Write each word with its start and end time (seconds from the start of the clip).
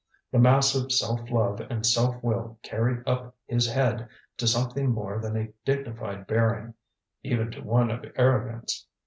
The 0.31 0.39
massive 0.39 0.91
self 0.91 1.29
love 1.29 1.59
and 1.61 1.85
self 1.85 2.15
will 2.23 2.57
carried 2.63 3.07
up 3.07 3.35
his 3.45 3.71
head 3.71 4.09
to 4.37 4.47
something 4.47 4.89
more 4.89 5.19
than 5.19 5.37
a 5.37 5.53
dignified 5.63 6.25
bearing 6.25 6.73
even 7.21 7.51
to 7.51 7.61
one 7.61 7.91
of 7.91 8.05
arrogance. 8.15 8.87